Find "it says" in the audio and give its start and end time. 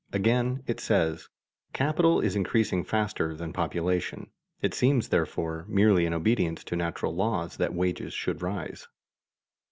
0.65-1.29